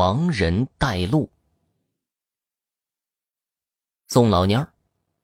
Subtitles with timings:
[0.00, 1.30] 亡人带路。
[4.08, 4.72] 宋老蔫儿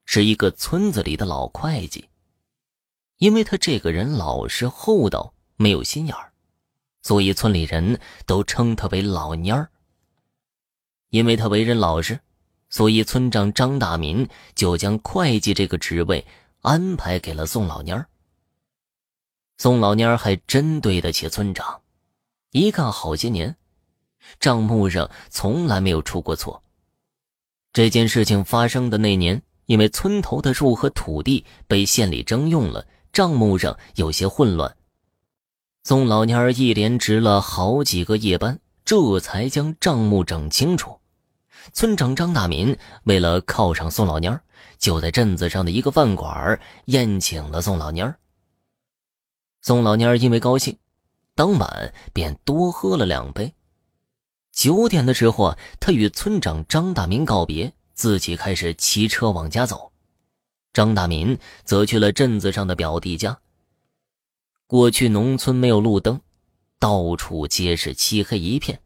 [0.05, 2.07] 是一个村子里的老会计，
[3.17, 6.31] 因为他这个人老实厚道，没有心眼儿，
[7.01, 9.71] 所以村里人都称他为老蔫儿。
[11.09, 12.19] 因为他为人老实，
[12.69, 16.23] 所以村长张大民就将会计这个职位
[16.61, 18.07] 安排给了宋老蔫儿。
[19.57, 21.81] 宋老蔫儿还真对得起村长，
[22.51, 23.57] 一干好些年。
[24.39, 26.61] 账目上从来没有出过错。
[27.73, 34.75] 这件事情发生的那年，因为村头的树和土地被县里征用了，账目上有些混乱。
[35.83, 40.99] 宋老蔫儿一连值了好几个夜班，这才将账目整清楚。
[41.73, 44.41] 村长张大民为了犒赏宋老蔫儿，
[44.77, 48.17] 就在镇子上的一个饭馆宴请了宋老蔫儿。
[49.61, 50.77] 宋老蔫儿因为高兴，
[51.35, 53.53] 当晚便多喝了两杯。
[54.57, 59.91] 九点的时候，他与村长张大民告别，自己开始骑车往家走。
[60.73, 63.37] 张大民则去了镇子上的表弟家。
[64.65, 66.19] 过去农村没有路灯，
[66.79, 68.81] 到处皆是漆黑一片。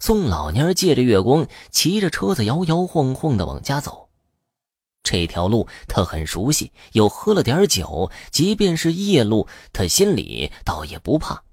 [0.00, 4.08] 宋老蔫借着月光，骑着车子摇摇晃晃的往家走。
[5.02, 11.44] 这条路他很熟悉，又喝了点酒，即便是夜路，他心里倒也不怕。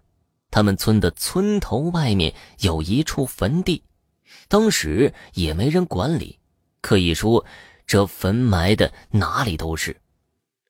[0.53, 3.81] 他们村的村头外面有一处坟地，
[4.47, 6.37] 当时也没人管理，
[6.79, 7.43] 可以说
[7.87, 9.99] 这坟埋的哪里都是。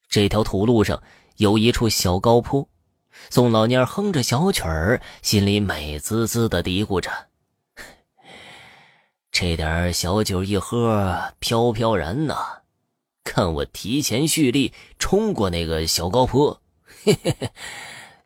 [0.08, 1.04] 这条土路上
[1.36, 2.70] 有一处小高坡，
[3.30, 7.12] 宋老蔫哼着小曲儿，心里美滋滋的嘀咕着
[9.34, 12.62] ：“这点小酒一喝，飘飘然呐，
[13.26, 16.62] 看我提前蓄力冲过那个小高坡，
[17.04, 17.50] 嘿嘿嘿，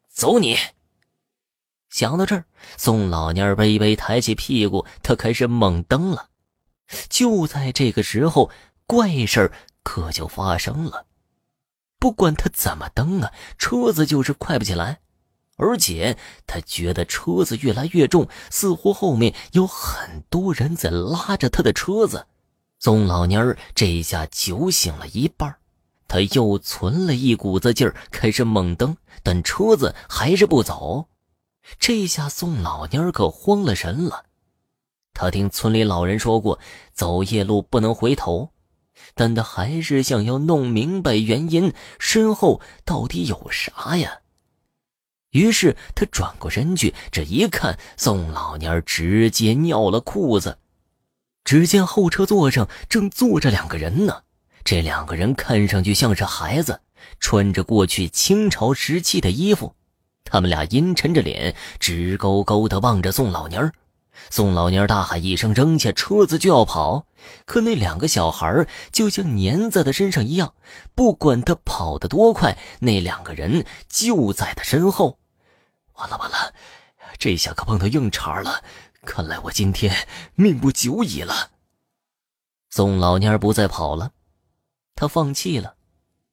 [0.07, 0.55] 走你！”
[1.89, 6.29] 想到这儿，宋老蔫微微抬起屁股，他开始猛蹬了。
[7.09, 8.49] 就在这个时候，
[8.85, 9.51] 怪事儿
[9.83, 11.05] 可就发生了。
[11.99, 14.99] 不管他怎么蹬啊，车子就是快不起来，
[15.55, 22.27] 而且他觉得车子越来越重，似乎后面有很多人在拉着他的车子。
[22.79, 25.55] 宋老蔫儿这下酒醒了一半，
[26.07, 31.07] 他又存了一股子劲儿，开始猛蹬，但车子还是不走。
[31.79, 34.25] 这下宋老蔫儿可慌了神了。
[35.13, 36.59] 他听村里老人说过，
[36.93, 38.51] 走夜路不能回头，
[39.15, 44.19] 但他还是想要弄明白原因，身后到底有啥呀？
[45.31, 50.59] 于是他转过身去，这一看，宋老蔫儿直接尿了裤子。
[51.43, 54.23] 只见后车座上正坐着两个人呢，
[54.63, 56.81] 这两个人看上去像是孩子，
[57.19, 59.75] 穿着过去清朝时期的衣服。
[60.29, 63.73] 他们俩阴沉着脸，直勾勾地望着宋老蔫儿。
[64.29, 67.05] 宋老蔫儿大喊一声，扔下车子就要跑。
[67.45, 70.53] 可那两个小孩就像粘在他身上一样，
[70.93, 75.19] 不管他跑得多快，那两个人就在他身后。
[75.93, 76.53] 完了完了，
[77.17, 78.63] 这下可碰到硬茬了。
[79.05, 81.51] 看来我今天命不久矣了。
[82.69, 84.11] 宋老蔫儿不再跑了，
[84.95, 85.75] 他放弃了，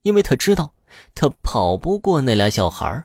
[0.03, 0.75] 因为他知道
[1.15, 3.05] 他跑不过那俩小孩。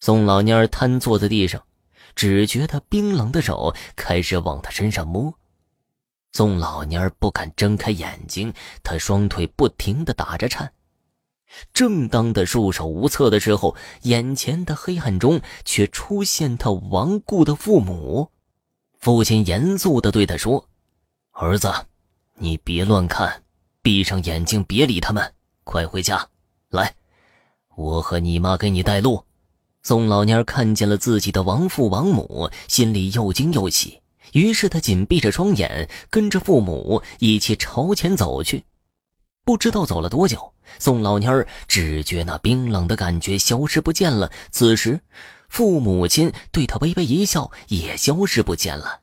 [0.00, 1.62] 宋老蔫瘫坐在地上，
[2.14, 5.34] 只觉得冰冷的手开始往他身上摸。
[6.32, 8.52] 宋老蔫不敢睁开眼睛，
[8.82, 10.72] 他双腿不停的打着颤。
[11.72, 18.30] 正当他束手无策的时候，眼前的黑暗中却出现他亡故的父母。
[18.98, 20.68] 父亲严肃的对他说
[21.32, 21.72] ：“儿子，
[22.34, 23.44] 你别乱看，
[23.80, 25.32] 闭上眼睛，别理他们，
[25.64, 26.28] 快回家。
[26.68, 26.94] 来，
[27.76, 29.24] 我和你妈给你带路。”
[29.86, 34.00] 宋老蔫看见了自己的亡父亡母，心里又惊又喜。
[34.32, 38.64] 于是他紧闭着双眼，跟着父母一起朝前走去。
[39.44, 44.32] 不知道走了多久，宋老蔫只觉那冰冷的感觉消失不见了。
[44.50, 44.98] 此时，
[45.48, 49.02] 父母亲对他微微一笑，也消失不见了。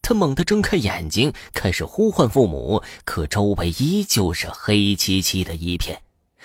[0.00, 6.00] 他猛地睁开眼睛，开始呼唤父母，可周围依旧是黑漆漆的一片。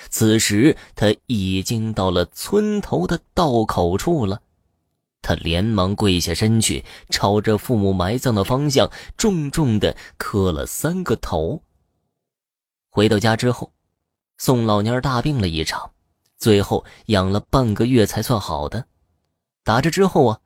[0.10, 4.42] 此时他已经到了村头的道口处了，
[5.22, 11.62] 他连忙跪下身去，朝着父母埋葬的方向重重的磕了三个头。
[12.90, 13.72] 回到家之后，
[14.38, 15.92] 宋老蔫大病了一场，
[16.38, 18.88] 最后养了半个月才算好的。
[19.64, 20.40] 打这之后啊，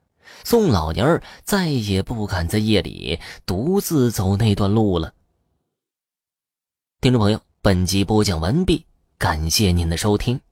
[0.43, 5.13] 宋老蔫再也不敢在夜里独自走那段路了。
[6.99, 8.85] 听众朋友，本集播讲完毕。
[9.17, 10.44] 感谢您的收听。